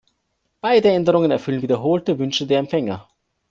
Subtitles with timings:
[0.61, 3.07] Beide Änderungen erfüllen wiederholte Wünsche der Empfänger.